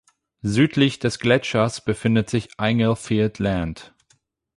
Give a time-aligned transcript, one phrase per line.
[0.41, 3.93] Südlich des Gletschers befindet sich Inglefield Land.